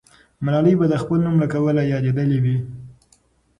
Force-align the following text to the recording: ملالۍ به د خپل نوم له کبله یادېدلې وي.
ملالۍ 0.45 0.73
به 0.79 0.85
د 0.91 0.95
خپل 1.03 1.17
نوم 1.25 1.35
له 1.43 1.47
کبله 1.53 1.81
یادېدلې 1.93 2.37
وي. 2.43 2.57